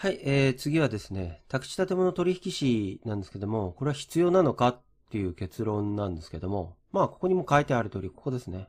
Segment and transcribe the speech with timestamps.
[0.00, 4.80] はい、えー、次はですね、宅地建物取引士なんですけども、これは必要なのかっ
[5.10, 8.68] ていう結論なんですけども、まあ、ここにも書いてある通り、ここですね。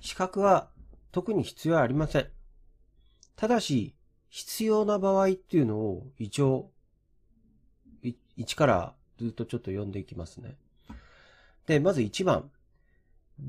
[0.00, 0.68] 資格は
[1.12, 2.26] 特に必要ありません。
[3.36, 3.94] ただし、
[4.28, 6.70] 必要な場合っていうのを一応、
[8.36, 10.58] 1からずっとちょっと読んでいきますね。
[11.66, 12.50] で、まず1番。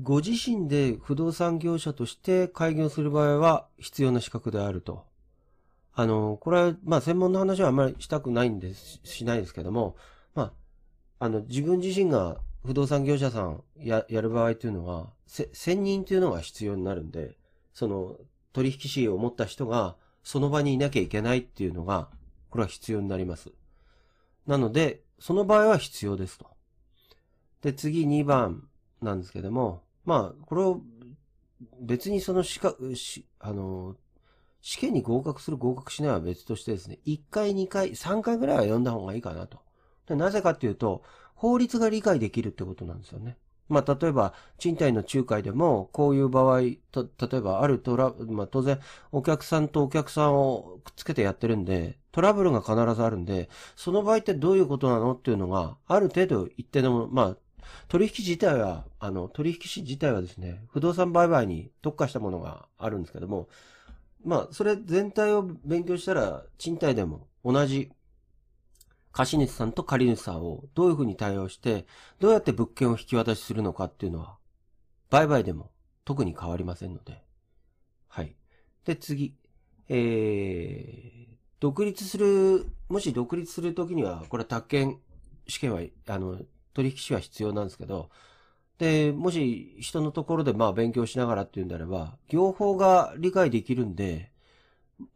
[0.00, 5.05] ご自身で不動産業者として開業する場合は必要な資格であると。
[5.98, 9.96] あの、これは、まあ、専門の話はあんまりしたくないんです、しないですけども、
[10.34, 10.52] ま
[11.18, 17.38] あ、あの、自分自身が不動産業者さんや、やる場合というのは、せ、専任というのが必要になるんで、
[17.72, 18.18] その、
[18.52, 22.10] 取引士を持った人が、その場にいなきゃいけないっていうのが、
[22.50, 23.50] これは必要になります。
[24.46, 26.46] なので、その場合は必要ですと。
[27.62, 28.68] で、次2番
[29.00, 30.82] なんですけども、まあ、これを、
[31.80, 33.96] 別にその資格、し、あの、
[34.66, 39.60] 試験に合格する合格しないは別としてですね、1回、2回、3回ぐらいは読んだ方がいいかなと。
[40.16, 41.04] なぜかっていうと、
[41.36, 43.36] 法律が理解できるってことなんですよね。
[43.68, 48.80] まあ、例えば、賃貸の仲介でも、こういう場合、と、例えば、あるトラ、まあ、当然、
[49.12, 57.36] お客さんとお客さんをくっつけてやってるんで、トラブルが必ずあるんで、その場合ってどういうことなのっていうのが、ある程度一定のもの、まあ、
[57.86, 63.48] 取引自体は、あの、取引士自体はですね、不動産売買に特化したものがあるんですけども、
[64.26, 67.92] まあ、それ全体を勉強したら、賃貸でも同じ
[69.12, 71.86] 貸主さんと借り主さんをどういうふうに対応して、
[72.18, 74.36] どうやって物件を引き渡しするのかっていうのは、
[75.10, 75.70] 売買でも
[76.04, 77.22] 特に変わりませんので。
[78.08, 78.36] はい。
[78.84, 79.34] で、次。
[79.88, 84.98] えー、独立する、もし独立するときには、これは宅建
[85.46, 86.40] 試験は、あの、
[86.74, 88.10] 取引士は必要なんですけど、
[88.78, 94.30] で、もし人のところでまあ勉強しながらっていうんであれば、業法が理解できるんで、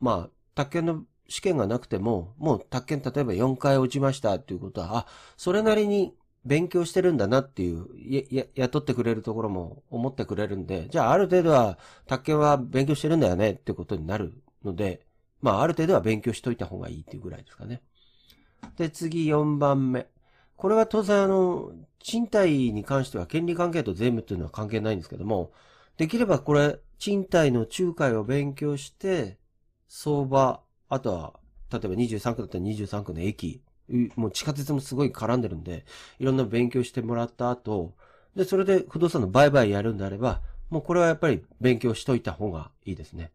[0.01, 7.87] まあ、宅建の試験がなくても、もう宅建例えば4回落ちましたっていうことは、あ、それなりに勉強してるんだなっていう、
[8.31, 15.07] や、雇ってくれるところも思ってくれるんで、じゃあある程度は宅建は勉強してるんだよねってことになるので、
[15.43, 17.83] まあある程度は勉強しといた方がいいっていうぐらいですかね。
[18.77, 20.07] で、次4番目。
[20.61, 25.53] これは当然あの、賃貸に関しては権利関係と税務っていうのは関係ないんですけども、
[25.97, 29.39] できればこれ、賃貸の仲介を勉強して、
[29.89, 30.61] 相場、
[30.91, 31.33] あとは、
[31.73, 33.63] 例えば23区だったら23区の駅、
[34.17, 35.87] もう地下鉄もすごい絡んでるんで、
[36.19, 37.95] いろんな勉強してもらった後、
[38.37, 43.33] で、それで不動産の売買やるんであれば、もうこれはやっぱり勉強しといた方がいいですね。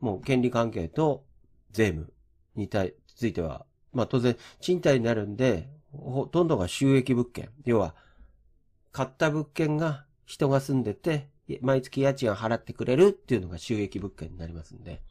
[0.00, 1.22] もう権利関係と
[1.70, 2.12] 税務
[2.56, 5.68] に対ついては、まあ当然賃貸になるんで、
[5.98, 7.50] ほとんどが収益物件。
[7.64, 7.94] 要は、
[8.92, 11.28] 買った物件が人が住んでて、
[11.60, 15.02] 毎月家賃を払ってくれるっていうのが収益物件になりますんで、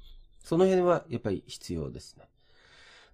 [0.43, 2.27] その辺はやっぱり必要ですね。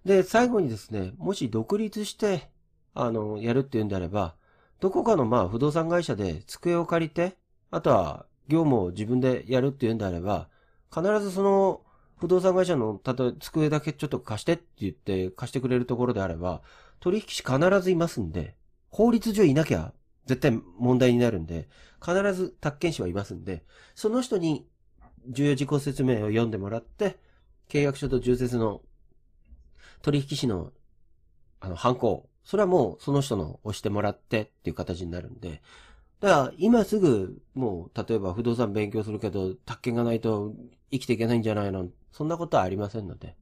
[0.04, 2.50] で、最後にですね、もし独立して、
[2.94, 4.34] あの、やるっていうんであれば、
[4.80, 7.36] どこかのまあ不動産会社で机を借りて、
[7.70, 10.48] あとは業務を自分でやるっていうんであれば、
[10.92, 11.82] 必ずその
[12.20, 16.62] 不動産会社の、たとえ机だけちょっと貸してって言って貸してくれるところであれば、
[17.00, 18.54] 取引士必ずいますんで、
[18.90, 19.94] 法律上いなきゃ
[20.26, 21.68] 絶対問題になるんで、
[22.04, 23.64] 必ず宅建士はいますんで、
[23.94, 24.66] その人に
[25.28, 27.18] 重要事項説明を読んでもらって、
[27.68, 28.82] 契約書と重説の
[30.02, 30.72] 取引士の
[31.60, 35.62] あの、犯行、それはもうその人の押してもらってっていう形になるんで、
[36.20, 40.54] だから今すぐもう例えば不動産勉強するけど、宅建がないと
[40.90, 43.36] 生きていけないんじゃないのそんなことはありませんので、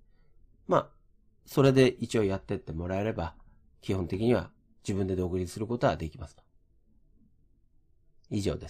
[0.67, 0.89] まあ、
[1.47, 3.35] それで一応やってってもらえれば、
[3.81, 4.51] 基本的には
[4.87, 6.37] 自分で独立することはできます。
[8.31, 8.67] 以上です。